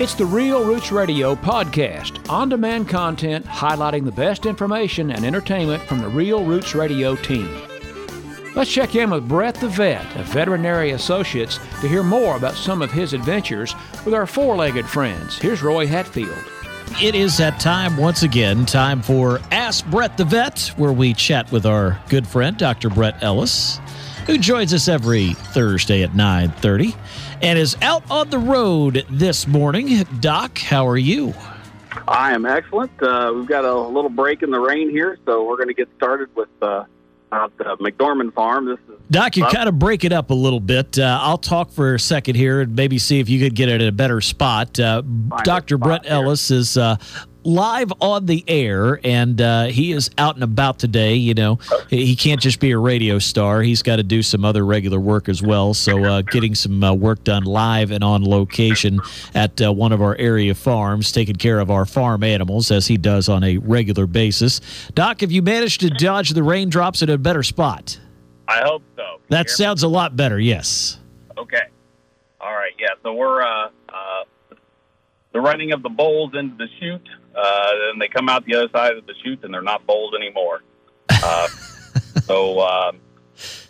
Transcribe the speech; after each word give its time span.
It's 0.00 0.14
the 0.14 0.26
Real 0.26 0.64
Roots 0.64 0.92
Radio 0.92 1.34
podcast, 1.34 2.30
on 2.30 2.48
demand 2.48 2.88
content 2.88 3.44
highlighting 3.44 4.04
the 4.04 4.12
best 4.12 4.46
information 4.46 5.10
and 5.10 5.24
entertainment 5.24 5.82
from 5.82 5.98
the 5.98 6.08
Real 6.08 6.44
Roots 6.44 6.72
Radio 6.76 7.16
team. 7.16 7.48
Let's 8.54 8.70
check 8.70 8.94
in 8.94 9.10
with 9.10 9.26
Brett 9.26 9.56
the 9.56 9.68
Vet 9.68 10.06
of 10.14 10.26
Veterinary 10.26 10.92
Associates 10.92 11.58
to 11.80 11.88
hear 11.88 12.04
more 12.04 12.36
about 12.36 12.54
some 12.54 12.80
of 12.80 12.92
his 12.92 13.12
adventures 13.12 13.74
with 14.04 14.14
our 14.14 14.24
four 14.24 14.54
legged 14.54 14.86
friends. 14.86 15.36
Here's 15.36 15.64
Roy 15.64 15.88
Hatfield. 15.88 16.44
It 17.02 17.16
is 17.16 17.36
that 17.38 17.58
time 17.58 17.96
once 17.96 18.22
again, 18.22 18.66
time 18.66 19.02
for 19.02 19.40
Ask 19.50 19.84
Brett 19.86 20.16
the 20.16 20.24
Vet, 20.24 20.68
where 20.76 20.92
we 20.92 21.12
chat 21.12 21.50
with 21.50 21.66
our 21.66 22.00
good 22.08 22.26
friend, 22.26 22.56
Dr. 22.56 22.88
Brett 22.88 23.20
Ellis, 23.20 23.80
who 24.28 24.36
joins 24.36 24.74
us 24.74 24.88
every 24.88 25.32
Thursday 25.32 26.02
at 26.02 26.10
9.30 26.10 26.94
and 27.40 27.58
is 27.58 27.78
out 27.80 28.08
on 28.10 28.28
the 28.28 28.38
road 28.38 29.06
this 29.08 29.46
morning. 29.46 30.04
Doc, 30.20 30.58
how 30.58 30.86
are 30.86 30.98
you? 30.98 31.32
I 32.06 32.34
am 32.34 32.44
excellent. 32.44 32.92
Uh, 33.02 33.32
we've 33.34 33.46
got 33.46 33.64
a 33.64 33.74
little 33.74 34.10
break 34.10 34.42
in 34.42 34.50
the 34.50 34.60
rain 34.60 34.90
here, 34.90 35.18
so 35.24 35.46
we're 35.46 35.56
going 35.56 35.68
to 35.68 35.74
get 35.74 35.88
started 35.96 36.28
with 36.36 36.50
uh, 36.60 36.84
uh, 37.32 37.48
the 37.56 37.64
McDormand 37.80 38.34
farm. 38.34 38.66
This 38.66 38.78
is 38.90 39.00
Doc, 39.10 39.38
you 39.38 39.46
kind 39.46 39.66
of 39.66 39.78
break 39.78 40.04
it 40.04 40.12
up 40.12 40.28
a 40.28 40.34
little 40.34 40.60
bit. 40.60 40.98
Uh, 40.98 41.18
I'll 41.22 41.38
talk 41.38 41.70
for 41.70 41.94
a 41.94 42.00
second 42.00 42.34
here 42.34 42.60
and 42.60 42.76
maybe 42.76 42.98
see 42.98 43.20
if 43.20 43.30
you 43.30 43.40
could 43.40 43.54
get 43.54 43.70
it 43.70 43.80
at 43.80 43.88
a 43.88 43.92
better 43.92 44.20
spot. 44.20 44.78
Uh, 44.78 45.00
Dr. 45.42 45.76
spot 45.78 45.88
Brett 45.88 46.04
here. 46.04 46.12
Ellis 46.12 46.50
is 46.50 46.76
uh, 46.76 46.96
live 47.48 47.92
on 48.00 48.26
the 48.26 48.44
air, 48.46 49.00
and 49.02 49.40
uh, 49.40 49.64
he 49.64 49.92
is 49.92 50.10
out 50.18 50.34
and 50.34 50.44
about 50.44 50.78
today. 50.78 51.14
You 51.14 51.34
know, 51.34 51.58
he 51.88 52.14
can't 52.14 52.40
just 52.40 52.60
be 52.60 52.70
a 52.70 52.78
radio 52.78 53.18
star; 53.18 53.62
he's 53.62 53.82
got 53.82 53.96
to 53.96 54.02
do 54.02 54.22
some 54.22 54.44
other 54.44 54.64
regular 54.64 55.00
work 55.00 55.28
as 55.28 55.42
well. 55.42 55.74
So, 55.74 56.04
uh, 56.04 56.22
getting 56.22 56.54
some 56.54 56.84
uh, 56.84 56.92
work 56.92 57.24
done 57.24 57.44
live 57.44 57.90
and 57.90 58.04
on 58.04 58.24
location 58.24 59.00
at 59.34 59.60
uh, 59.60 59.72
one 59.72 59.92
of 59.92 60.02
our 60.02 60.14
area 60.16 60.54
farms, 60.54 61.10
taking 61.10 61.36
care 61.36 61.58
of 61.58 61.70
our 61.70 61.86
farm 61.86 62.22
animals 62.22 62.70
as 62.70 62.86
he 62.86 62.96
does 62.96 63.28
on 63.28 63.42
a 63.42 63.56
regular 63.58 64.06
basis. 64.06 64.60
Doc, 64.94 65.22
have 65.22 65.32
you 65.32 65.42
managed 65.42 65.80
to 65.80 65.90
dodge 65.90 66.30
the 66.30 66.42
raindrops 66.42 67.02
at 67.02 67.10
a 67.10 67.18
better 67.18 67.42
spot? 67.42 67.98
I 68.46 68.62
hope 68.64 68.82
so. 68.96 69.20
That 69.28 69.50
sounds 69.50 69.82
a 69.82 69.88
lot 69.88 70.16
better. 70.16 70.38
Yes. 70.38 70.98
okay. 71.36 71.64
All 72.40 72.52
right. 72.52 72.72
Yeah. 72.78 72.88
So 73.02 73.12
we're 73.12 73.42
uh, 73.42 73.70
uh, 73.88 74.24
the 75.32 75.40
running 75.40 75.72
of 75.72 75.82
the 75.82 75.88
bowls 75.88 76.32
into 76.34 76.56
the 76.56 76.66
chute, 76.78 77.08
uh, 77.38 77.70
and 77.92 78.00
they 78.00 78.08
come 78.08 78.28
out 78.28 78.44
the 78.44 78.54
other 78.54 78.68
side 78.70 78.96
of 78.96 79.06
the 79.06 79.14
chute, 79.22 79.44
and 79.44 79.54
they're 79.54 79.62
not 79.62 79.86
bowls 79.86 80.14
anymore. 80.14 80.62
Uh, 81.10 81.48
so 82.22 82.60
um, 82.60 82.98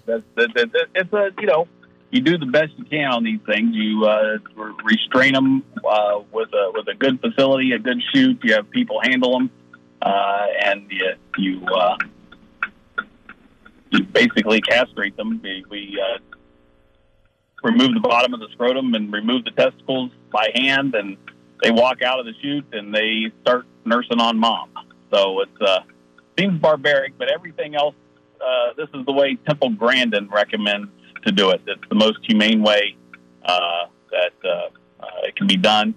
that's 0.06 0.22
that, 0.36 0.54
that, 0.54 0.72
that, 0.72 0.86
it's 0.94 1.12
a 1.12 1.30
you 1.40 1.46
know 1.46 1.68
you 2.10 2.20
do 2.20 2.38
the 2.38 2.46
best 2.46 2.72
you 2.76 2.84
can 2.84 3.10
on 3.10 3.24
these 3.24 3.40
things. 3.46 3.74
You 3.74 4.04
uh, 4.06 4.38
restrain 4.84 5.34
them 5.34 5.64
uh, 5.84 6.20
with 6.32 6.48
a 6.54 6.72
with 6.74 6.88
a 6.88 6.94
good 6.94 7.20
facility, 7.20 7.72
a 7.72 7.78
good 7.78 8.02
chute. 8.12 8.40
You 8.42 8.54
have 8.54 8.70
people 8.70 9.00
handle 9.02 9.32
them, 9.32 9.50
uh, 10.02 10.46
and 10.64 10.90
you 10.90 11.14
you. 11.36 11.66
Uh, 11.66 11.96
you 13.90 14.04
basically 14.04 14.60
castrate 14.60 15.16
them. 15.16 15.40
We, 15.42 15.64
we 15.70 15.98
uh, 15.98 16.18
remove 17.62 17.94
the 17.94 18.00
bottom 18.00 18.34
of 18.34 18.40
the 18.40 18.48
scrotum 18.52 18.94
and 18.94 19.12
remove 19.12 19.44
the 19.44 19.50
testicles 19.50 20.10
by 20.30 20.50
hand, 20.54 20.94
and 20.94 21.16
they 21.62 21.70
walk 21.70 22.02
out 22.02 22.20
of 22.20 22.26
the 22.26 22.34
chute 22.40 22.66
and 22.72 22.94
they 22.94 23.32
start 23.42 23.66
nursing 23.84 24.20
on 24.20 24.38
mom. 24.38 24.70
So 25.12 25.40
it 25.40 25.48
uh, 25.60 25.80
seems 26.38 26.60
barbaric, 26.60 27.18
but 27.18 27.30
everything 27.30 27.74
else, 27.74 27.94
uh, 28.40 28.74
this 28.76 28.88
is 28.94 29.04
the 29.06 29.12
way 29.12 29.36
Temple 29.46 29.70
Grandin 29.70 30.28
recommends 30.28 30.88
to 31.24 31.32
do 31.32 31.50
it. 31.50 31.62
It's 31.66 31.88
the 31.88 31.94
most 31.94 32.18
humane 32.22 32.62
way 32.62 32.96
uh, 33.44 33.86
that 34.10 34.32
uh, 34.44 34.68
uh, 35.00 35.06
it 35.24 35.36
can 35.36 35.46
be 35.46 35.56
done. 35.56 35.94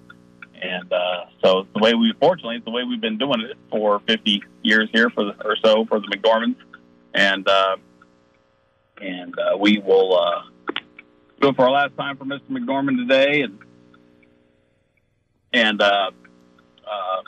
And 0.61 0.91
uh, 0.93 1.25
so 1.43 1.59
it's 1.59 1.69
the 1.73 1.81
way 1.81 1.93
we, 1.93 2.13
fortunately, 2.19 2.57
it's 2.57 2.65
the 2.65 2.71
way 2.71 2.83
we've 2.83 3.01
been 3.01 3.17
doing 3.17 3.41
it 3.41 3.57
for 3.69 3.99
50 4.07 4.43
years 4.61 4.89
here 4.91 5.09
for 5.09 5.25
the, 5.25 5.45
or 5.45 5.55
so 5.63 5.85
for 5.85 5.99
the 5.99 6.07
McDormands 6.07 6.55
and 7.13 7.47
uh, 7.47 7.77
and 9.01 9.37
uh, 9.37 9.57
we 9.57 9.79
will 9.79 10.19
uh, 10.19 10.43
do 11.41 11.49
it 11.49 11.55
for 11.55 11.63
our 11.63 11.71
last 11.71 11.97
time 11.97 12.17
for 12.17 12.25
Mr. 12.25 12.47
McDormand 12.49 12.97
today, 12.97 13.41
and 13.41 13.57
and 15.53 15.81
uh, 15.81 16.11
uh, 16.85 17.21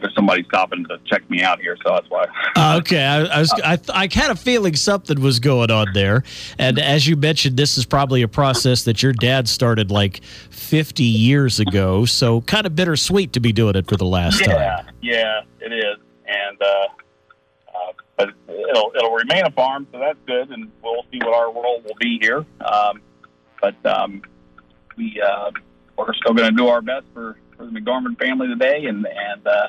there's 0.00 0.14
somebody 0.14 0.44
stopping 0.44 0.84
to 0.86 0.98
check 1.06 1.28
me 1.30 1.42
out 1.42 1.60
here, 1.60 1.76
so 1.84 1.92
that's 1.92 2.08
why. 2.08 2.26
Uh, 2.56 2.78
okay, 2.80 3.04
I, 3.04 3.24
I 3.24 3.38
was 3.40 3.52
I, 3.52 3.78
I 3.92 4.08
had 4.12 4.30
a 4.30 4.36
feeling 4.36 4.76
something 4.76 5.20
was 5.20 5.40
going 5.40 5.70
on 5.70 5.88
there, 5.94 6.22
and 6.58 6.78
as 6.78 7.06
you 7.06 7.16
mentioned, 7.16 7.56
this 7.56 7.76
is 7.76 7.84
probably 7.86 8.22
a 8.22 8.28
process 8.28 8.84
that 8.84 9.02
your 9.02 9.12
dad 9.12 9.48
started 9.48 9.90
like 9.90 10.22
50 10.50 11.02
years 11.02 11.60
ago. 11.60 12.04
So 12.04 12.40
kind 12.42 12.66
of 12.66 12.74
bittersweet 12.74 13.32
to 13.34 13.40
be 13.40 13.52
doing 13.52 13.76
it 13.76 13.88
for 13.88 13.96
the 13.96 14.06
last 14.06 14.40
yeah, 14.40 14.82
time. 14.82 14.94
yeah, 15.02 15.40
it 15.60 15.72
is, 15.72 15.96
and 16.26 16.62
uh, 16.62 16.86
uh, 17.74 17.92
but 18.16 18.28
it'll 18.48 18.92
it'll 18.96 19.14
remain 19.14 19.44
a 19.44 19.50
farm, 19.50 19.86
so 19.92 19.98
that's 19.98 20.18
good, 20.26 20.50
and 20.50 20.70
we'll 20.82 21.04
see 21.10 21.18
what 21.18 21.34
our 21.34 21.52
role 21.52 21.82
will 21.84 21.96
be 21.98 22.18
here. 22.20 22.44
Um, 22.60 23.02
but 23.60 23.74
um, 23.84 24.22
we 24.96 25.20
uh, 25.20 25.50
we're 26.06 26.14
still 26.14 26.34
going 26.34 26.50
to 26.50 26.56
do 26.56 26.68
our 26.68 26.80
best 26.80 27.06
for, 27.12 27.36
for 27.56 27.66
the 27.66 27.72
McDormand 27.72 28.18
family 28.18 28.48
today, 28.48 28.86
and 28.86 29.06
and 29.06 29.46
uh, 29.46 29.68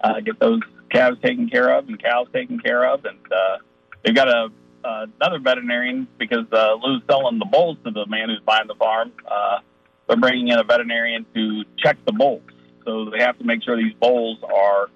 uh, 0.00 0.20
get 0.20 0.38
those 0.40 0.60
calves 0.90 1.18
taken 1.22 1.48
care 1.48 1.76
of 1.76 1.88
and 1.88 2.02
cows 2.02 2.26
taken 2.32 2.58
care 2.58 2.86
of, 2.86 3.04
and 3.04 3.18
uh, 3.32 3.58
they've 4.04 4.14
got 4.14 4.28
a 4.28 4.48
uh, 4.84 5.06
another 5.20 5.38
veterinarian 5.38 6.06
because 6.18 6.46
uh, 6.52 6.74
Lou's 6.74 7.02
selling 7.08 7.38
the 7.38 7.44
bulls 7.44 7.76
to 7.84 7.90
the 7.90 8.06
man 8.06 8.28
who's 8.28 8.40
buying 8.40 8.68
the 8.68 8.74
farm. 8.76 9.12
Uh, 9.26 9.58
they're 10.06 10.16
bringing 10.16 10.48
in 10.48 10.58
a 10.58 10.64
veterinarian 10.64 11.26
to 11.34 11.64
check 11.78 11.96
the 12.06 12.12
bulls, 12.12 12.42
so 12.84 13.10
they 13.10 13.22
have 13.22 13.38
to 13.38 13.44
make 13.44 13.62
sure 13.62 13.76
these 13.76 13.94
bulls 13.94 14.38
are 14.42 14.88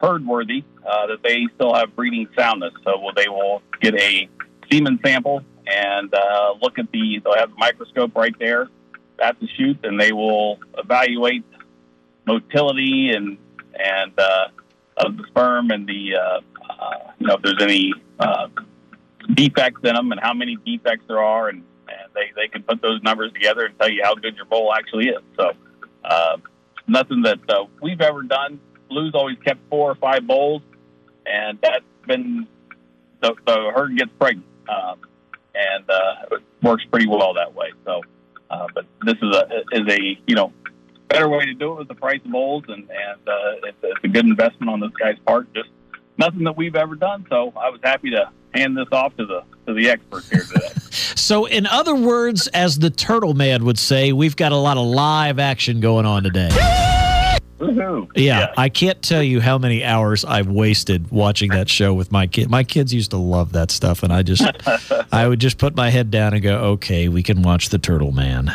herd 0.00 0.26
worthy, 0.26 0.64
uh, 0.86 1.06
that 1.06 1.22
they 1.22 1.46
still 1.56 1.74
have 1.74 1.94
breeding 1.96 2.26
soundness. 2.38 2.72
So 2.84 3.10
they 3.14 3.28
will 3.28 3.62
get 3.80 3.94
a 3.94 4.28
semen 4.70 4.98
sample 5.04 5.42
and 5.66 6.14
uh, 6.14 6.54
look 6.62 6.78
at 6.78 6.90
the. 6.92 7.20
They'll 7.22 7.36
have 7.36 7.50
a 7.50 7.58
microscope 7.58 8.14
right 8.14 8.34
there 8.38 8.68
at 9.20 9.38
the 9.40 9.48
chute, 9.56 9.78
and 9.84 10.00
they 10.00 10.12
will 10.12 10.58
evaluate 10.78 11.44
motility 12.26 13.10
and 13.10 13.38
and 13.74 14.18
uh, 14.18 14.48
of 14.98 15.16
the 15.16 15.24
sperm 15.28 15.70
and 15.70 15.86
the 15.86 16.14
uh, 16.16 16.40
uh, 16.68 17.12
you 17.18 17.26
know 17.26 17.34
if 17.34 17.42
there's 17.42 17.62
any 17.62 17.92
uh, 18.18 18.48
defects 19.34 19.80
in 19.84 19.94
them 19.94 20.12
and 20.12 20.20
how 20.20 20.34
many 20.34 20.56
defects 20.64 21.04
there 21.08 21.22
are, 21.22 21.48
and, 21.48 21.62
and 21.88 22.12
they 22.14 22.32
they 22.36 22.48
can 22.48 22.62
put 22.62 22.80
those 22.82 23.02
numbers 23.02 23.32
together 23.32 23.66
and 23.66 23.78
tell 23.78 23.90
you 23.90 24.02
how 24.02 24.14
good 24.14 24.36
your 24.36 24.46
bull 24.46 24.72
actually 24.72 25.08
is. 25.08 25.22
So 25.36 25.52
uh, 26.04 26.36
nothing 26.86 27.22
that 27.22 27.38
uh, 27.48 27.64
we've 27.80 28.00
ever 28.00 28.22
done. 28.22 28.60
Lou's 28.90 29.14
always 29.14 29.38
kept 29.44 29.60
four 29.70 29.90
or 29.90 29.94
five 29.94 30.26
bulls, 30.26 30.62
and 31.26 31.58
that's 31.62 31.84
been 32.06 32.46
the, 33.20 33.34
the 33.46 33.70
herd 33.74 33.96
gets 33.96 34.10
pregnant, 34.18 34.46
um, 34.68 34.98
and 35.54 35.88
uh, 35.88 36.14
it 36.32 36.42
works 36.62 36.84
pretty 36.90 37.06
well 37.06 37.34
that 37.34 37.54
way. 37.54 37.70
So, 37.84 38.02
uh, 38.50 38.66
but 38.74 38.84
this 39.04 39.16
is 39.16 39.34
a 39.34 39.62
is 39.72 39.88
a 39.88 40.20
you 40.26 40.34
know 40.34 40.52
better 41.08 41.28
way 41.28 41.44
to 41.44 41.54
do 41.54 41.72
it 41.72 41.78
with 41.78 41.88
the 41.88 41.94
price 41.94 42.20
of 42.24 42.30
bulls, 42.30 42.64
and 42.68 42.88
and 42.90 43.28
uh, 43.28 43.66
it's, 43.68 43.78
it's 43.82 44.04
a 44.04 44.08
good 44.08 44.26
investment 44.26 44.70
on 44.70 44.80
this 44.80 44.90
guy's 45.00 45.18
part. 45.20 45.52
Just 45.54 45.68
nothing 46.18 46.44
that 46.44 46.56
we've 46.56 46.76
ever 46.76 46.94
done. 46.94 47.26
So 47.28 47.52
I 47.56 47.70
was 47.70 47.80
happy 47.82 48.10
to 48.10 48.30
hand 48.54 48.76
this 48.76 48.88
off 48.92 49.16
to 49.16 49.26
the 49.26 49.44
to 49.66 49.74
the 49.74 49.88
experts 49.88 50.28
here 50.30 50.42
today. 50.42 50.68
So, 51.16 51.44
in 51.44 51.66
other 51.66 51.94
words, 51.94 52.48
as 52.48 52.80
the 52.80 52.90
Turtle 52.90 53.34
Man 53.34 53.64
would 53.64 53.78
say, 53.78 54.10
we've 54.10 54.34
got 54.34 54.50
a 54.50 54.56
lot 54.56 54.78
of 54.78 54.86
live 54.86 55.38
action 55.38 55.78
going 55.78 56.04
on 56.04 56.24
today. 56.24 56.48
Yeah, 58.14 58.52
I 58.56 58.68
can't 58.68 59.00
tell 59.02 59.22
you 59.22 59.40
how 59.40 59.58
many 59.58 59.84
hours 59.84 60.24
I've 60.24 60.48
wasted 60.48 61.10
watching 61.10 61.50
that 61.50 61.68
show 61.68 61.94
with 61.94 62.10
my 62.10 62.26
kid. 62.26 62.50
My 62.50 62.64
kids 62.64 62.92
used 62.92 63.10
to 63.10 63.18
love 63.18 63.52
that 63.52 63.70
stuff, 63.70 64.02
and 64.02 64.12
I 64.12 64.22
just, 64.22 64.42
I 65.12 65.28
would 65.28 65.40
just 65.40 65.58
put 65.58 65.76
my 65.76 65.90
head 65.90 66.10
down 66.10 66.34
and 66.34 66.42
go, 66.42 66.56
"Okay, 66.72 67.08
we 67.08 67.22
can 67.22 67.42
watch 67.42 67.68
the 67.68 67.78
Turtle 67.78 68.12
Man." 68.12 68.52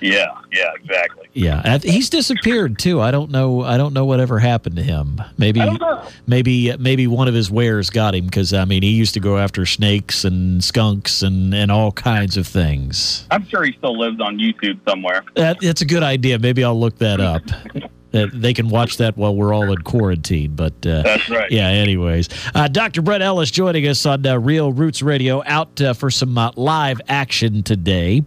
yeah, 0.00 0.26
yeah, 0.52 0.72
exactly. 0.74 1.28
Yeah, 1.32 1.60
and 1.64 1.82
he's 1.82 2.10
disappeared 2.10 2.78
too. 2.78 3.00
I 3.00 3.10
don't 3.10 3.30
know. 3.30 3.62
I 3.62 3.76
don't 3.76 3.92
know 3.92 4.04
whatever 4.04 4.38
happened 4.38 4.76
to 4.76 4.82
him. 4.82 5.20
Maybe, 5.38 5.60
I 5.60 5.66
don't 5.66 5.80
know. 5.80 6.02
maybe, 6.26 6.74
maybe 6.76 7.06
one 7.06 7.28
of 7.28 7.34
his 7.34 7.50
wares 7.50 7.90
got 7.90 8.14
him 8.14 8.26
because 8.26 8.52
I 8.52 8.64
mean, 8.64 8.82
he 8.82 8.90
used 8.90 9.14
to 9.14 9.20
go 9.20 9.38
after 9.38 9.66
snakes 9.66 10.24
and 10.24 10.62
skunks 10.62 11.22
and 11.22 11.54
and 11.54 11.70
all 11.70 11.92
kinds 11.92 12.36
of 12.36 12.46
things. 12.46 13.26
I'm 13.30 13.46
sure 13.46 13.64
he 13.64 13.72
still 13.72 13.98
lives 13.98 14.20
on 14.20 14.38
YouTube 14.38 14.78
somewhere. 14.88 15.24
That, 15.34 15.60
that's 15.60 15.82
a 15.82 15.86
good 15.86 16.02
idea. 16.02 16.38
Maybe 16.38 16.64
I'll 16.64 16.78
look 16.78 16.98
that 16.98 17.20
up. 17.20 17.42
That 18.16 18.30
they 18.40 18.54
can 18.54 18.68
watch 18.68 18.96
that 18.96 19.16
while 19.16 19.34
we're 19.34 19.52
all 19.54 19.70
in 19.72 19.78
quarantine. 19.82 20.54
But 20.54 20.74
uh, 20.86 21.02
That's 21.02 21.28
right. 21.28 21.50
yeah. 21.50 21.68
Anyways, 21.68 22.28
uh, 22.54 22.68
Dr. 22.68 23.02
Brett 23.02 23.22
Ellis 23.22 23.50
joining 23.50 23.86
us 23.86 24.04
on 24.06 24.26
uh, 24.26 24.38
Real 24.38 24.72
Roots 24.72 25.02
Radio, 25.02 25.42
out 25.46 25.80
uh, 25.80 25.92
for 25.94 26.10
some 26.10 26.36
uh, 26.38 26.50
live 26.56 27.00
action 27.08 27.62
today. 27.62 28.22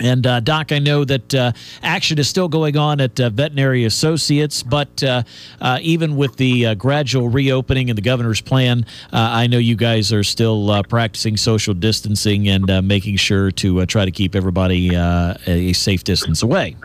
And 0.00 0.26
uh, 0.26 0.40
Doc, 0.40 0.72
I 0.72 0.78
know 0.78 1.04
that 1.04 1.34
uh, 1.34 1.52
action 1.82 2.18
is 2.18 2.26
still 2.26 2.48
going 2.48 2.76
on 2.76 3.00
at 3.00 3.20
uh, 3.20 3.28
Veterinary 3.28 3.84
Associates, 3.84 4.62
but 4.62 5.02
uh, 5.02 5.22
uh, 5.60 5.78
even 5.82 6.16
with 6.16 6.36
the 6.36 6.68
uh, 6.68 6.74
gradual 6.74 7.28
reopening 7.28 7.90
and 7.90 7.98
the 7.98 8.02
governor's 8.02 8.40
plan, 8.40 8.86
I 9.12 9.46
know 9.46 9.58
you 9.58 9.76
guys 9.76 10.10
are 10.12 10.24
still 10.24 10.82
practicing 10.84 11.36
social 11.36 11.74
distancing 11.74 12.48
and 12.48 12.88
making 12.88 13.16
sure 13.16 13.50
to 13.52 13.84
try 13.86 14.06
to 14.06 14.10
keep 14.10 14.34
everybody 14.34 14.94
a 14.94 15.72
safe 15.74 16.02
distance 16.04 16.42
away. 16.42 16.76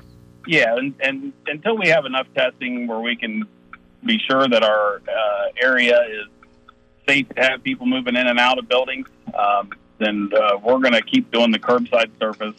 Yeah, 0.47 0.75
and, 0.77 0.93
and 0.99 1.33
until 1.47 1.77
we 1.77 1.87
have 1.87 2.05
enough 2.05 2.27
testing 2.35 2.87
where 2.87 2.99
we 2.99 3.15
can 3.15 3.43
be 4.05 4.19
sure 4.29 4.47
that 4.47 4.63
our 4.63 5.01
area 5.61 5.99
is 6.09 6.27
safe 7.07 7.27
to 7.29 7.41
have 7.41 7.63
people 7.63 7.85
moving 7.85 8.15
in 8.15 8.27
and 8.27 8.39
out 8.39 8.59
of 8.59 8.67
buildings, 8.67 9.07
um, 9.33 9.71
then 9.97 10.29
we're 10.63 10.79
going 10.79 10.93
to 10.93 11.01
keep 11.01 11.31
doing 11.31 11.51
the 11.51 11.59
curbside 11.59 12.11
service 12.19 12.55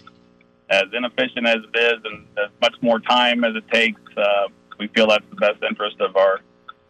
as 0.71 0.85
inefficient 0.93 1.47
as 1.47 1.59
it 1.73 1.79
is 1.79 2.01
and 2.05 2.27
as 2.39 2.51
much 2.61 2.75
more 2.81 2.99
time 2.99 3.45
as 3.45 3.55
it 3.55 3.67
takes, 3.69 4.01
uh, 4.17 4.49
we 4.79 4.89
feel 4.89 5.07
that's 5.07 5.25
the 5.31 5.37
best 5.37 5.63
interest 5.63 6.01
of 6.01 6.17
our 6.17 6.41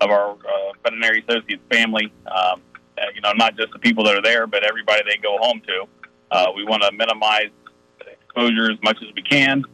of 0.01 0.11
our 0.11 0.33
uh, 0.33 0.73
veterinary 0.83 1.25
associates 1.27 1.63
family. 1.71 2.13
Um, 2.27 2.61
uh, 2.99 3.05
you 3.15 3.21
know, 3.21 3.33
not 3.33 3.57
just 3.57 3.73
the 3.73 3.79
people 3.79 4.05
that 4.05 4.15
are 4.15 4.23
there, 4.23 4.47
but 4.47 4.63
everybody 4.65 5.03
they 5.09 5.17
go 5.19 5.39
home 5.39 5.61
to. 5.67 5.85
Uh, 6.31 6.47
we 6.55 6.65
want 6.65 6.83
to 6.83 6.93
minimize 6.93 7.51
exposure 8.01 8.71
as 8.71 8.79
much 8.83 8.97
as 9.03 9.15
we 9.15 9.23
can, 9.23 9.65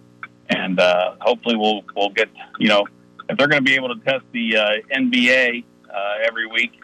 and 0.48 0.80
uh, 0.80 1.14
hopefully 1.20 1.56
we'll 1.56 1.82
we'll 1.94 2.10
get 2.10 2.28
you 2.58 2.68
know 2.68 2.86
if 3.28 3.38
they're 3.38 3.48
going 3.48 3.64
to 3.64 3.68
be 3.68 3.74
able 3.74 3.94
to 3.94 4.00
test 4.04 4.24
the 4.32 4.56
uh, 4.56 4.70
NBA 4.94 5.64
uh, 5.92 6.14
every 6.26 6.46
week, 6.46 6.80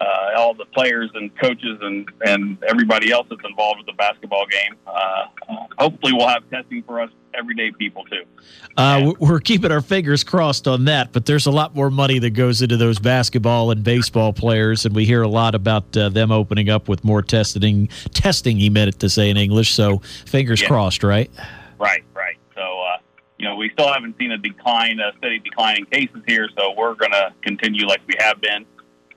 uh, 0.00 0.30
all 0.36 0.54
the 0.54 0.66
players 0.66 1.10
and 1.14 1.34
coaches 1.38 1.78
and, 1.80 2.10
and 2.26 2.62
everybody 2.64 3.12
else 3.12 3.26
that's 3.30 3.44
involved 3.44 3.78
with 3.78 3.86
the 3.86 3.92
basketball 3.92 4.46
game. 4.46 4.74
Uh, 4.86 5.26
hopefully, 5.78 6.12
we'll 6.12 6.28
have 6.28 6.48
testing 6.50 6.82
for 6.82 7.00
us 7.00 7.10
everyday 7.32 7.70
people 7.72 8.04
too. 8.04 8.24
Uh, 8.76 9.12
we're 9.18 9.40
keeping 9.40 9.72
our 9.72 9.80
fingers 9.80 10.24
crossed 10.24 10.68
on 10.68 10.84
that, 10.84 11.12
but 11.12 11.26
there's 11.26 11.46
a 11.46 11.50
lot 11.50 11.74
more 11.74 11.90
money 11.90 12.18
that 12.18 12.30
goes 12.30 12.62
into 12.62 12.76
those 12.76 12.98
basketball 12.98 13.70
and 13.70 13.82
baseball 13.82 14.32
players, 14.32 14.84
and 14.84 14.94
we 14.94 15.04
hear 15.04 15.22
a 15.22 15.28
lot 15.28 15.54
about 15.54 15.96
uh, 15.96 16.08
them 16.08 16.32
opening 16.32 16.68
up 16.70 16.88
with 16.88 17.04
more 17.04 17.22
testing. 17.22 17.88
Testing, 18.12 18.56
he 18.56 18.70
meant 18.70 18.88
it 18.88 18.98
to 19.00 19.08
say 19.08 19.30
in 19.30 19.36
English. 19.36 19.72
So 19.72 19.98
fingers 20.26 20.60
yeah. 20.60 20.68
crossed, 20.68 21.02
right? 21.02 21.30
Right, 21.78 22.04
you 23.38 23.48
know, 23.48 23.56
we 23.56 23.70
still 23.70 23.92
haven't 23.92 24.16
seen 24.18 24.30
a 24.30 24.38
decline, 24.38 25.00
a 25.00 25.16
steady 25.18 25.40
decline 25.40 25.78
in 25.78 25.86
cases 25.86 26.22
here, 26.26 26.48
so 26.56 26.72
we're 26.76 26.94
going 26.94 27.12
to 27.12 27.32
continue 27.42 27.86
like 27.86 28.00
we 28.06 28.14
have 28.18 28.40
been 28.40 28.64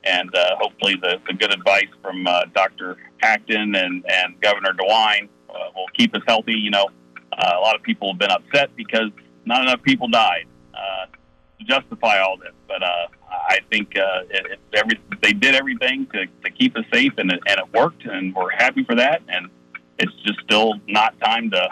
and 0.07 0.33
uh, 0.35 0.55
hopefully 0.59 0.95
the, 1.01 1.19
the 1.27 1.33
good 1.33 1.53
advice 1.53 1.89
from 2.01 2.25
uh, 2.25 2.45
Dr. 2.53 2.97
Acton 3.21 3.75
and, 3.75 4.05
and 4.07 4.39
Governor 4.41 4.73
DeWine 4.73 5.27
uh, 5.49 5.53
will 5.75 5.87
keep 5.93 6.15
us 6.15 6.21
healthy. 6.27 6.53
You 6.53 6.71
know, 6.71 6.87
uh, 7.33 7.53
a 7.57 7.59
lot 7.59 7.75
of 7.75 7.83
people 7.83 8.13
have 8.13 8.19
been 8.19 8.31
upset 8.31 8.75
because 8.75 9.09
not 9.45 9.61
enough 9.61 9.81
people 9.83 10.07
died 10.07 10.45
uh, 10.73 11.05
to 11.59 11.65
justify 11.65 12.19
all 12.19 12.37
this. 12.37 12.53
But 12.67 12.83
uh, 12.83 13.07
I 13.29 13.59
think 13.69 13.97
uh, 13.97 14.23
it, 14.29 14.45
it, 14.45 14.59
every, 14.73 14.99
they 15.21 15.33
did 15.33 15.55
everything 15.55 16.07
to, 16.13 16.25
to 16.25 16.51
keep 16.51 16.77
us 16.77 16.85
safe, 16.93 17.13
and 17.17 17.31
it, 17.31 17.39
and 17.47 17.59
it 17.59 17.73
worked, 17.73 18.05
and 18.05 18.33
we're 18.33 18.51
happy 18.51 18.83
for 18.83 18.95
that. 18.95 19.21
And 19.27 19.49
it's 19.99 20.13
just 20.25 20.39
still 20.41 20.75
not 20.87 21.19
time 21.19 21.51
to 21.51 21.69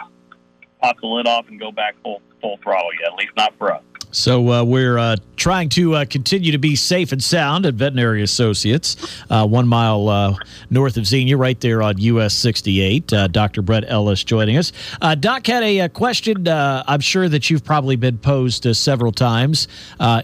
pop 0.80 0.96
the 1.00 1.06
lid 1.06 1.26
off 1.26 1.48
and 1.48 1.58
go 1.58 1.72
back 1.72 1.94
full 2.02 2.20
full 2.40 2.58
throttle 2.62 2.90
yet, 3.00 3.12
at 3.12 3.18
least 3.18 3.32
not 3.36 3.54
for 3.58 3.72
us. 3.72 3.82
So 4.16 4.50
uh, 4.50 4.64
we're 4.64 4.96
uh, 4.96 5.16
trying 5.36 5.68
to 5.68 5.94
uh, 5.94 6.04
continue 6.06 6.50
to 6.52 6.58
be 6.58 6.74
safe 6.74 7.12
and 7.12 7.22
sound 7.22 7.66
at 7.66 7.74
Veterinary 7.74 8.22
Associates, 8.22 8.96
uh, 9.28 9.46
one 9.46 9.68
mile 9.68 10.08
uh, 10.08 10.34
north 10.70 10.96
of 10.96 11.06
Xenia, 11.06 11.36
right 11.36 11.60
there 11.60 11.82
on 11.82 11.98
US 11.98 12.32
68. 12.32 13.12
Uh, 13.12 13.28
Dr. 13.28 13.60
Brett 13.60 13.84
Ellis 13.86 14.24
joining 14.24 14.56
us. 14.56 14.72
Doc 15.20 15.46
had 15.46 15.62
a, 15.62 15.80
a 15.80 15.88
question. 15.90 16.48
I'm 16.48 17.00
sure 17.00 17.28
that 17.28 17.50
you've 17.50 17.62
probably 17.62 17.96
been 17.96 18.16
posed 18.16 18.74
several 18.74 19.12
times 19.12 19.68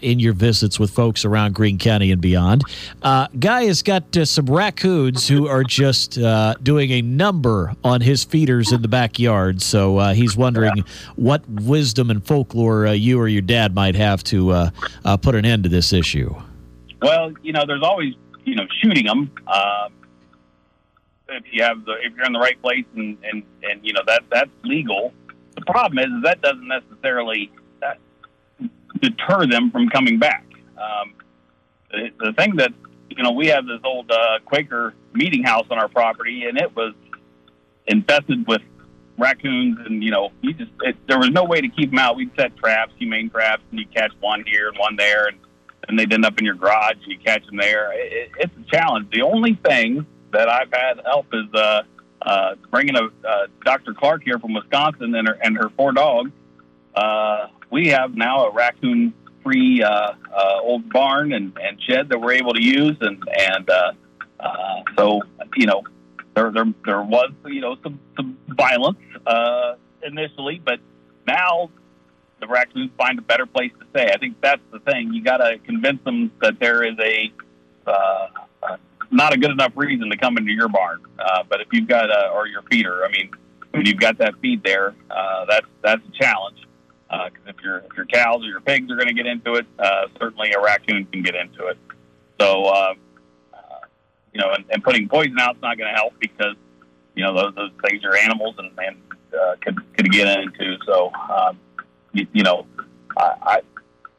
in 0.01 0.19
your 0.19 0.33
visits 0.33 0.79
with 0.79 0.89
folks 0.89 1.23
around 1.23 1.53
Greene 1.53 1.77
County 1.77 2.11
and 2.11 2.19
beyond. 2.19 2.63
Guy 3.03 3.65
has 3.65 3.83
got 3.83 4.03
some 4.23 4.47
raccoons 4.47 5.27
who 5.27 5.47
are 5.47 5.63
just 5.63 6.17
doing 6.63 6.91
a 6.91 7.01
number 7.03 7.73
on 7.83 8.01
his 8.01 8.23
feeders 8.23 8.71
in 8.71 8.81
the 8.81 8.87
backyard. 8.87 9.61
So 9.61 9.99
he's 10.13 10.35
wondering 10.35 10.83
what 11.15 11.47
wisdom 11.47 12.09
and 12.09 12.25
folklore 12.25 12.87
you 12.87 13.19
or 13.19 13.27
your 13.27 13.43
dad 13.43 13.75
might 13.75 13.82
have 13.91 14.23
to 14.25 14.51
uh, 14.51 14.69
uh, 15.05 15.17
put 15.17 15.35
an 15.35 15.45
end 15.45 15.63
to 15.63 15.69
this 15.69 15.93
issue? 15.93 16.33
Well, 17.01 17.33
you 17.41 17.51
know, 17.51 17.65
there's 17.65 17.83
always 17.83 18.13
you 18.45 18.55
know 18.55 18.65
shooting 18.81 19.05
them. 19.05 19.31
Uh, 19.45 19.89
if 21.29 21.43
you 21.51 21.63
have 21.63 21.85
the 21.85 21.93
if 22.01 22.13
you're 22.15 22.25
in 22.25 22.33
the 22.33 22.39
right 22.39 22.59
place 22.61 22.85
and 22.95 23.17
and 23.23 23.43
and 23.63 23.85
you 23.85 23.93
know 23.93 24.01
that 24.07 24.23
that's 24.29 24.51
legal. 24.63 25.13
The 25.55 25.61
problem 25.65 25.99
is, 25.99 26.05
is 26.05 26.23
that 26.23 26.41
doesn't 26.41 26.67
necessarily 26.67 27.51
that 27.79 27.99
deter 29.01 29.45
them 29.45 29.71
from 29.71 29.89
coming 29.89 30.17
back. 30.17 30.45
Um, 30.77 31.13
the, 31.91 32.09
the 32.19 32.33
thing 32.33 32.55
that 32.57 32.71
you 33.09 33.23
know 33.23 33.31
we 33.31 33.47
have 33.47 33.65
this 33.65 33.79
old 33.83 34.11
uh, 34.11 34.39
Quaker 34.45 34.93
meeting 35.13 35.43
house 35.43 35.67
on 35.69 35.77
our 35.77 35.87
property, 35.87 36.45
and 36.45 36.57
it 36.57 36.75
was 36.75 36.93
infested 37.85 38.47
with 38.47 38.61
raccoons, 39.17 39.77
and 39.85 40.03
you 40.03 40.11
know, 40.11 40.31
you 40.41 40.53
just 40.53 40.71
it, 40.81 40.95
there 41.07 41.19
was 41.19 41.29
no 41.29 41.43
way 41.43 41.61
to 41.61 41.67
keep 41.67 41.91
them 41.91 41.99
out. 41.99 42.15
We'd 42.15 42.31
set 42.37 42.55
traps, 42.57 42.93
humane 42.97 43.29
traps, 43.29 43.63
and 43.71 43.79
you 43.79 43.85
catch 43.87 44.11
one 44.19 44.43
here 44.45 44.69
and 44.69 44.77
one 44.77 44.95
there, 44.95 45.27
and 45.27 45.37
and 45.87 45.99
they'd 45.99 46.11
end 46.13 46.25
up 46.25 46.37
in 46.39 46.45
your 46.45 46.55
garage, 46.55 46.95
and 47.03 47.11
you 47.11 47.19
catch 47.19 47.45
them 47.45 47.57
there. 47.57 47.91
It, 47.93 48.31
it's 48.39 48.53
a 48.57 48.71
challenge. 48.71 49.09
The 49.11 49.21
only 49.21 49.55
thing 49.65 50.05
that 50.31 50.49
I've 50.49 50.71
had 50.71 51.01
help 51.05 51.27
is 51.33 51.53
uh, 51.53 51.83
uh, 52.21 52.55
bringing 52.71 52.95
a 52.95 53.05
uh, 53.27 53.47
Dr. 53.65 53.93
Clark 53.93 54.23
here 54.23 54.39
from 54.39 54.53
Wisconsin 54.53 55.13
and 55.15 55.27
her 55.27 55.37
and 55.41 55.57
her 55.57 55.69
four 55.75 55.91
dogs. 55.91 56.31
Uh, 56.95 57.47
we 57.69 57.87
have 57.87 58.15
now 58.15 58.45
a 58.45 58.51
raccoon-free 58.51 59.83
uh, 59.83 59.89
uh, 59.89 60.59
old 60.61 60.91
barn 60.91 61.33
and, 61.33 61.57
and 61.61 61.81
shed 61.81 62.09
that 62.09 62.19
we're 62.19 62.33
able 62.33 62.53
to 62.53 62.61
use, 62.61 62.95
and 63.01 63.21
and 63.37 63.69
uh, 63.69 63.91
uh, 64.39 64.81
so 64.97 65.21
you 65.55 65.65
know 65.65 65.83
there 66.35 66.51
there 66.51 66.65
there 66.85 67.01
was 67.01 67.31
you 67.45 67.61
know 67.61 67.77
some 67.83 67.99
some 68.15 68.37
violence 68.49 68.99
uh, 69.25 69.75
initially, 70.03 70.61
but 70.63 70.79
now 71.27 71.69
the 72.39 72.47
raccoons 72.47 72.91
find 72.97 73.19
a 73.19 73.21
better 73.21 73.45
place 73.45 73.71
to 73.79 73.85
stay. 73.91 74.11
I 74.13 74.17
think 74.17 74.41
that's 74.41 74.61
the 74.71 74.79
thing. 74.79 75.13
You 75.13 75.23
got 75.23 75.37
to 75.37 75.59
convince 75.59 76.03
them 76.03 76.31
that 76.41 76.59
there 76.59 76.83
is 76.83 76.97
a 76.99 77.31
uh, 77.89 78.27
not 79.13 79.33
a 79.33 79.37
good 79.37 79.51
enough 79.51 79.71
reason 79.75 80.09
to 80.09 80.17
come 80.17 80.37
into 80.37 80.51
your 80.51 80.67
barn. 80.67 80.99
Uh, 81.19 81.43
but 81.47 81.61
if 81.61 81.67
you've 81.71 81.87
got 81.87 82.09
a, 82.09 82.29
or 82.29 82.47
your 82.47 82.63
feeder, 82.63 83.05
I 83.05 83.09
mean, 83.09 83.29
when 83.71 83.85
you've 83.85 83.99
got 83.99 84.17
that 84.17 84.33
feed 84.41 84.63
there, 84.63 84.95
uh, 85.09 85.45
that's 85.45 85.67
that's 85.81 86.01
a 86.07 86.11
challenge. 86.11 86.57
Because 87.09 87.31
uh, 87.45 87.49
if 87.49 87.61
your 87.63 87.77
if 87.79 87.95
your 87.95 88.05
cows 88.07 88.43
or 88.43 88.47
your 88.47 88.61
pigs 88.61 88.91
are 88.91 88.95
going 88.95 89.07
to 89.07 89.13
get 89.13 89.27
into 89.27 89.53
it, 89.53 89.65
uh, 89.77 90.07
certainly 90.19 90.51
a 90.51 90.59
raccoon 90.59 91.05
can 91.05 91.21
get 91.21 91.35
into 91.35 91.67
it. 91.67 91.77
So 92.39 92.65
uh, 92.65 92.93
you 94.33 94.41
know, 94.41 94.51
and, 94.51 94.65
and 94.69 94.83
putting 94.83 95.07
poison 95.07 95.37
out 95.39 95.55
is 95.55 95.61
not 95.61 95.77
going 95.77 95.89
to 95.89 95.95
help 95.95 96.13
because 96.19 96.55
you 97.15 97.23
know 97.23 97.33
those, 97.33 97.55
those 97.55 97.71
things 97.87 98.03
are 98.03 98.15
animals 98.15 98.55
and, 98.57 98.71
and 98.77 98.97
uh, 99.33 99.55
could 99.61 99.77
could 99.95 100.11
get 100.11 100.27
into. 100.39 100.77
So 100.85 101.11
um, 101.13 101.59
you, 102.11 102.27
you 102.33 102.43
know, 102.43 102.65
I, 103.17 103.33
I 103.41 103.61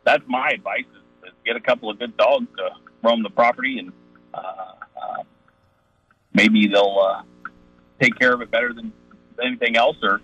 that's 0.04 0.22
my 0.26 0.50
advice 0.50 0.84
is, 0.92 1.28
is 1.28 1.34
get 1.44 1.56
a 1.56 1.60
couple 1.60 1.90
of 1.90 1.98
good 1.98 2.16
dogs 2.16 2.46
to 2.56 2.70
roam 3.02 3.22
the 3.22 3.30
property 3.30 3.78
and 3.78 3.92
uh, 4.32 4.72
uh, 5.00 5.22
maybe 6.32 6.66
they'll 6.66 6.98
uh, 7.00 7.22
take 8.00 8.18
care 8.18 8.32
of 8.32 8.40
it 8.40 8.50
better 8.50 8.72
than 8.72 8.92
anything 9.42 9.76
else 9.76 9.96
or 10.02 10.20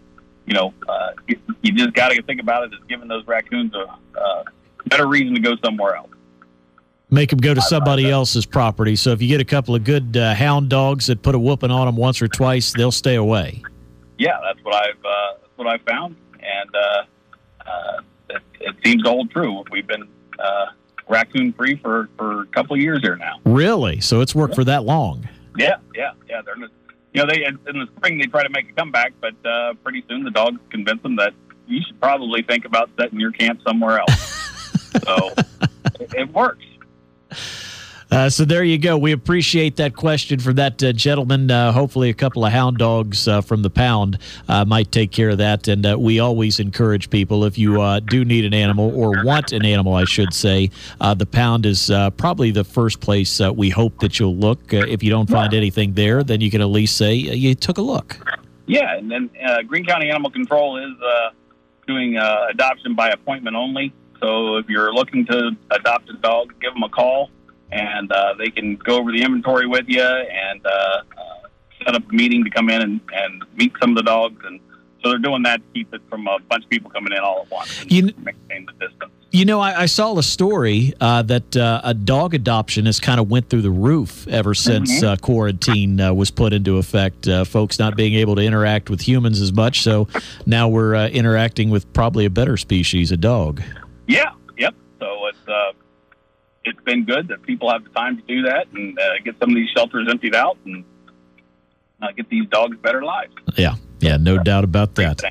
you 0.46 0.54
know 0.54 0.72
uh, 0.88 1.10
you, 1.28 1.38
you 1.62 1.72
just 1.72 1.92
got 1.94 2.10
to 2.10 2.22
think 2.22 2.40
about 2.40 2.64
it 2.64 2.72
as 2.72 2.80
giving 2.88 3.08
those 3.08 3.26
raccoons 3.26 3.72
a 3.74 4.18
uh, 4.18 4.44
better 4.86 5.06
reason 5.06 5.34
to 5.34 5.40
go 5.40 5.56
somewhere 5.62 5.94
else 5.96 6.10
make 7.10 7.30
them 7.30 7.38
go 7.38 7.54
to 7.54 7.60
somebody 7.60 8.10
else's 8.10 8.46
property. 8.46 8.96
So 8.96 9.10
if 9.10 9.20
you 9.20 9.28
get 9.28 9.40
a 9.40 9.44
couple 9.44 9.74
of 9.74 9.84
good 9.84 10.16
uh, 10.16 10.34
hound 10.34 10.70
dogs 10.70 11.06
that 11.06 11.22
put 11.22 11.34
a 11.34 11.38
whooping 11.38 11.70
on 11.70 11.86
them 11.86 11.96
once 11.96 12.22
or 12.22 12.28
twice, 12.28 12.72
they'll 12.72 12.92
stay 12.92 13.16
away. 13.16 13.62
Yeah, 14.18 14.38
that's 14.42 14.62
what 14.64 14.74
I've 14.74 15.04
uh, 15.04 15.32
that's 15.40 15.56
what 15.56 15.66
I've 15.66 15.82
found, 15.82 16.16
and 16.34 16.76
uh, 16.76 17.68
uh 17.68 18.02
it, 18.28 18.42
it, 18.60 18.76
seems 18.84 19.02
to 19.04 19.08
hold 19.08 19.30
true. 19.30 19.64
We've 19.70 19.86
been 19.86 20.06
uh, 20.38 20.66
raccoon 21.08 21.52
free 21.54 21.76
for 21.76 22.10
for 22.18 22.42
a 22.42 22.46
couple 22.46 22.76
of 22.76 22.82
years 22.82 23.00
here 23.00 23.16
now. 23.16 23.40
Really? 23.44 24.00
So 24.00 24.20
it's 24.20 24.34
worked 24.34 24.52
yeah. 24.52 24.56
for 24.56 24.64
that 24.64 24.84
long? 24.84 25.26
Yeah, 25.56 25.76
yeah, 25.94 26.12
yeah. 26.28 26.42
They're 26.42 26.56
you 26.58 26.68
know 27.14 27.26
they 27.26 27.44
in 27.44 27.78
the 27.78 27.88
spring 27.96 28.18
they 28.18 28.26
try 28.26 28.42
to 28.42 28.50
make 28.50 28.68
a 28.68 28.72
comeback, 28.74 29.14
but 29.20 29.34
uh, 29.46 29.74
pretty 29.82 30.04
soon 30.08 30.22
the 30.22 30.30
dogs 30.30 30.60
convince 30.70 31.02
them 31.02 31.16
that 31.16 31.32
you 31.66 31.80
should 31.86 31.98
probably 32.00 32.42
think 32.42 32.66
about 32.66 32.90
setting 32.98 33.18
your 33.18 33.32
camp 33.32 33.60
somewhere 33.66 34.00
else. 34.00 34.20
so 35.04 35.32
it, 35.98 36.14
it 36.14 36.32
works. 36.32 36.64
Uh, 38.10 38.28
so 38.28 38.44
there 38.44 38.64
you 38.64 38.76
go. 38.76 38.98
We 38.98 39.12
appreciate 39.12 39.76
that 39.76 39.94
question 39.94 40.40
from 40.40 40.56
that 40.56 40.82
uh, 40.82 40.92
gentleman. 40.92 41.48
Uh, 41.48 41.70
hopefully, 41.70 42.10
a 42.10 42.14
couple 42.14 42.44
of 42.44 42.52
hound 42.52 42.78
dogs 42.78 43.28
uh, 43.28 43.40
from 43.40 43.62
the 43.62 43.70
pound 43.70 44.18
uh, 44.48 44.64
might 44.64 44.90
take 44.90 45.12
care 45.12 45.30
of 45.30 45.38
that. 45.38 45.68
And 45.68 45.86
uh, 45.86 45.96
we 45.96 46.18
always 46.18 46.58
encourage 46.58 47.08
people 47.08 47.44
if 47.44 47.56
you 47.56 48.00
do 48.08 48.24
need 48.24 48.44
an 48.44 48.54
animal 48.54 48.92
or 48.98 49.24
want 49.24 49.52
an 49.52 49.64
animal, 49.64 49.94
I 49.94 50.04
should 50.04 50.34
say, 50.34 50.70
the 50.98 51.26
pound 51.26 51.66
is 51.66 51.90
probably 52.16 52.50
the 52.50 52.64
first 52.64 53.00
place 53.00 53.40
we 53.40 53.70
hope 53.70 54.00
that 54.00 54.18
you'll 54.18 54.36
look. 54.36 54.72
if 54.72 55.02
you 55.02 55.10
don't 55.10 55.30
find 55.30 55.54
anything 55.54 55.94
there, 55.94 56.24
then 56.24 56.40
you 56.40 56.50
can 56.50 56.60
at 56.60 56.68
least 56.68 56.96
say 56.96 57.14
you 57.14 57.54
took 57.54 57.78
a 57.78 57.82
look. 57.82 58.18
Yeah, 58.66 58.96
and 58.96 59.10
then 59.10 59.30
Greene 59.66 59.84
County 59.84 60.10
Animal 60.10 60.30
Control 60.30 60.78
is 60.78 60.94
doing 61.86 62.16
adoption 62.16 62.94
by 62.94 63.10
appointment 63.10 63.56
only. 63.56 63.92
So 64.20 64.56
if 64.56 64.68
you're 64.68 64.92
looking 64.92 65.24
to 65.26 65.52
adopt 65.70 66.10
a 66.10 66.14
dog, 66.14 66.52
give 66.60 66.74
them 66.74 66.82
a 66.82 66.88
call, 66.88 67.30
and 67.72 68.10
uh, 68.12 68.34
they 68.38 68.50
can 68.50 68.76
go 68.76 68.96
over 68.98 69.12
the 69.12 69.22
inventory 69.22 69.66
with 69.66 69.84
you 69.88 70.02
and 70.02 70.64
uh, 70.66 70.70
uh, 70.70 71.02
set 71.84 71.94
up 71.94 72.02
a 72.10 72.12
meeting 72.14 72.44
to 72.44 72.50
come 72.50 72.68
in 72.70 72.82
and, 72.82 73.00
and 73.14 73.44
meet 73.54 73.72
some 73.80 73.90
of 73.90 73.96
the 73.96 74.02
dogs. 74.02 74.42
And 74.44 74.60
so 75.02 75.08
they're 75.10 75.18
doing 75.18 75.42
that 75.44 75.56
to 75.58 75.64
keep 75.74 75.92
it 75.94 76.02
from 76.10 76.26
a 76.26 76.38
bunch 76.48 76.64
of 76.64 76.70
people 76.70 76.90
coming 76.90 77.12
in 77.12 77.18
all 77.20 77.42
at 77.42 77.50
once 77.50 77.82
and 77.82 77.92
You- 77.92 78.02
maintain 78.22 78.66
the 78.66 78.72
distance. 78.86 79.12
You 79.32 79.44
know, 79.44 79.60
I, 79.60 79.82
I 79.82 79.86
saw 79.86 80.18
a 80.18 80.24
story 80.24 80.92
uh, 81.00 81.22
that 81.22 81.56
uh, 81.56 81.80
a 81.84 81.94
dog 81.94 82.34
adoption 82.34 82.86
has 82.86 82.98
kind 82.98 83.20
of 83.20 83.30
went 83.30 83.48
through 83.48 83.62
the 83.62 83.70
roof 83.70 84.26
ever 84.26 84.54
since 84.54 85.04
uh, 85.04 85.14
quarantine 85.22 86.00
uh, 86.00 86.12
was 86.12 86.32
put 86.32 86.52
into 86.52 86.78
effect. 86.78 87.28
Uh, 87.28 87.44
folks 87.44 87.78
not 87.78 87.94
being 87.96 88.14
able 88.14 88.34
to 88.34 88.42
interact 88.42 88.90
with 88.90 89.00
humans 89.00 89.40
as 89.40 89.52
much, 89.52 89.82
so 89.82 90.08
now 90.46 90.66
we're 90.66 90.96
uh, 90.96 91.06
interacting 91.10 91.70
with 91.70 91.90
probably 91.92 92.24
a 92.24 92.30
better 92.30 92.56
species, 92.56 93.12
a 93.12 93.16
dog. 93.16 93.62
Yeah, 94.08 94.32
yep. 94.58 94.74
So 94.98 95.26
it's 95.28 95.46
uh, 95.48 95.74
it's 96.70 96.84
been 96.84 97.04
good 97.04 97.28
that 97.28 97.42
people 97.42 97.70
have 97.70 97.84
the 97.84 97.90
time 97.90 98.16
to 98.16 98.22
do 98.22 98.42
that 98.42 98.66
and 98.72 98.98
uh, 98.98 99.02
get 99.24 99.36
some 99.38 99.50
of 99.50 99.54
these 99.54 99.68
shelters 99.76 100.08
emptied 100.10 100.34
out 100.34 100.56
and 100.64 100.84
uh, 102.02 102.08
get 102.16 102.28
these 102.30 102.48
dogs 102.48 102.76
better 102.78 103.02
lives. 103.02 103.34
Yeah, 103.56 103.74
yeah, 104.00 104.16
no 104.16 104.38
doubt 104.38 104.64
about 104.64 104.94
that. 104.96 105.22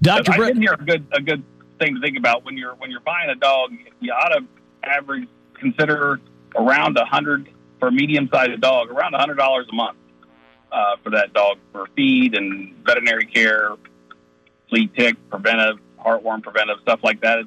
Doctor 0.00 0.32
I 0.32 0.36
Brett, 0.36 0.54
did 0.54 0.62
hear 0.62 0.72
a 0.74 0.84
good 0.84 1.06
a 1.12 1.20
good 1.20 1.42
thing 1.78 1.94
to 1.96 2.00
think 2.00 2.16
about 2.16 2.44
when 2.44 2.56
you're 2.56 2.74
when 2.76 2.90
you're 2.90 3.00
buying 3.00 3.30
a 3.30 3.34
dog. 3.34 3.72
You 4.00 4.12
ought 4.12 4.28
to 4.28 4.44
average 4.84 5.28
consider 5.54 6.20
around 6.56 6.96
a 6.96 7.04
hundred 7.04 7.48
for 7.78 7.88
a 7.88 7.92
medium 7.92 8.28
sized 8.32 8.60
dog, 8.60 8.90
around 8.90 9.14
a 9.14 9.18
hundred 9.18 9.36
dollars 9.36 9.66
a 9.70 9.74
month 9.74 9.98
uh, 10.72 10.96
for 11.02 11.10
that 11.10 11.32
dog 11.32 11.58
for 11.72 11.86
feed 11.96 12.34
and 12.34 12.74
veterinary 12.84 13.26
care, 13.26 13.74
flea 14.68 14.88
tick 14.96 15.16
preventive, 15.30 15.78
heartworm 15.98 16.42
preventive 16.42 16.78
stuff 16.82 17.00
like 17.02 17.20
that. 17.20 17.40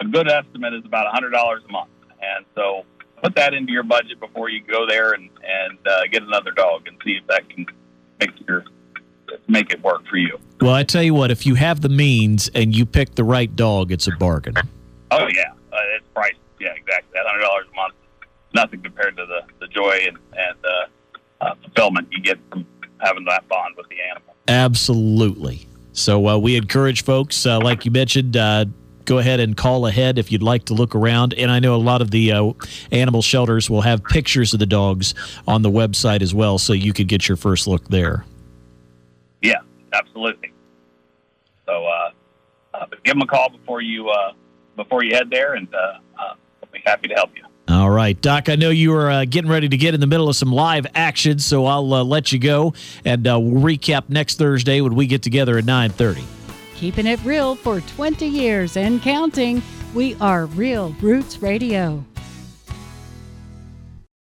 A 0.00 0.04
good 0.04 0.28
estimate 0.28 0.74
is 0.74 0.84
about 0.84 1.06
a 1.06 1.10
hundred 1.10 1.30
dollars 1.30 1.62
a 1.68 1.72
month, 1.72 1.90
and 2.20 2.44
so 2.54 2.84
put 3.22 3.34
that 3.36 3.54
into 3.54 3.72
your 3.72 3.82
budget 3.82 4.20
before 4.20 4.48
you 4.48 4.60
go 4.62 4.86
there 4.86 5.12
and 5.12 5.30
and 5.42 5.78
uh, 5.86 6.02
get 6.10 6.22
another 6.22 6.50
dog 6.50 6.86
and 6.86 6.96
see 7.04 7.12
if 7.12 7.26
that 7.28 7.48
can 7.48 7.66
make 8.20 8.30
your 8.46 8.64
make 9.48 9.70
it 9.70 9.82
work 9.82 10.06
for 10.08 10.16
you. 10.16 10.38
well, 10.60 10.74
I 10.74 10.84
tell 10.84 11.02
you 11.02 11.14
what, 11.14 11.30
if 11.30 11.46
you 11.46 11.54
have 11.54 11.80
the 11.80 11.88
means 11.88 12.48
and 12.54 12.74
you 12.74 12.86
pick 12.86 13.14
the 13.14 13.24
right 13.24 13.54
dog, 13.54 13.92
it's 13.92 14.06
a 14.06 14.12
bargain. 14.12 14.54
Oh 15.10 15.26
yeah, 15.32 15.52
uh, 15.72 15.76
it's 15.96 16.06
priced. 16.14 16.36
Yeah, 16.60 16.72
exactly. 16.72 17.10
That 17.14 17.26
hundred 17.26 17.42
dollars 17.42 17.66
a 17.72 17.76
month, 17.76 17.94
nothing 18.54 18.82
compared 18.82 19.16
to 19.16 19.26
the 19.26 19.40
the 19.60 19.68
joy 19.68 19.98
and 20.06 20.18
and 20.32 20.56
uh, 20.64 21.44
uh, 21.44 21.54
fulfillment 21.62 22.08
you 22.10 22.20
get 22.20 22.38
from 22.50 22.66
having 22.98 23.24
that 23.26 23.46
bond 23.48 23.74
with 23.76 23.88
the 23.88 23.96
animal. 24.00 24.34
Absolutely. 24.48 25.66
So 25.92 26.26
uh, 26.26 26.38
we 26.38 26.56
encourage 26.56 27.04
folks, 27.04 27.46
uh, 27.46 27.60
like 27.60 27.84
you 27.84 27.90
mentioned, 27.90 28.36
uh, 28.36 28.64
go 29.04 29.18
ahead 29.18 29.40
and 29.40 29.56
call 29.56 29.86
ahead 29.86 30.18
if 30.18 30.32
you'd 30.32 30.42
like 30.42 30.64
to 30.66 30.74
look 30.74 30.94
around. 30.94 31.34
And 31.34 31.50
I 31.50 31.58
know 31.58 31.74
a 31.74 31.76
lot 31.76 32.02
of 32.02 32.10
the 32.10 32.32
uh, 32.32 32.52
animal 32.90 33.22
shelters 33.22 33.68
will 33.68 33.82
have 33.82 34.04
pictures 34.04 34.52
of 34.52 34.60
the 34.60 34.66
dogs 34.66 35.14
on 35.46 35.62
the 35.62 35.70
website 35.70 36.22
as 36.22 36.34
well, 36.34 36.58
so 36.58 36.72
you 36.72 36.92
could 36.92 37.08
get 37.08 37.28
your 37.28 37.36
first 37.36 37.66
look 37.66 37.88
there. 37.88 38.24
Yeah, 39.42 39.60
absolutely. 39.92 40.52
So, 41.66 41.84
uh, 41.84 42.10
uh, 42.74 42.86
but 42.90 43.02
give 43.04 43.14
them 43.14 43.22
a 43.22 43.26
call 43.26 43.50
before 43.50 43.80
you 43.80 44.08
uh, 44.08 44.32
before 44.76 45.04
you 45.04 45.14
head 45.14 45.30
there, 45.30 45.54
and 45.54 45.72
uh, 45.74 45.98
uh, 46.18 46.34
we'll 46.60 46.70
be 46.72 46.80
happy 46.84 47.08
to 47.08 47.14
help 47.14 47.30
you. 47.36 47.44
All 47.68 47.88
right, 47.88 48.20
Doc. 48.20 48.50
I 48.50 48.56
know 48.56 48.68
you 48.68 48.94
are 48.94 49.10
uh, 49.10 49.24
getting 49.24 49.50
ready 49.50 49.68
to 49.70 49.76
get 49.76 49.94
in 49.94 50.00
the 50.00 50.06
middle 50.06 50.28
of 50.28 50.36
some 50.36 50.52
live 50.52 50.86
action, 50.94 51.38
so 51.38 51.64
I'll 51.64 51.94
uh, 51.94 52.04
let 52.04 52.30
you 52.30 52.38
go, 52.38 52.74
and 53.04 53.26
uh, 53.26 53.40
we'll 53.40 53.62
recap 53.62 54.10
next 54.10 54.36
Thursday 54.36 54.82
when 54.82 54.94
we 54.94 55.06
get 55.06 55.22
together 55.22 55.56
at 55.56 55.64
nine 55.64 55.90
thirty. 55.90 56.24
Keeping 56.84 57.06
it 57.06 57.24
real 57.24 57.54
for 57.54 57.80
20 57.80 58.26
years 58.26 58.76
and 58.76 59.00
counting. 59.00 59.62
We 59.94 60.16
are 60.16 60.44
Real 60.44 60.94
Roots 61.00 61.40
Radio. 61.40 62.04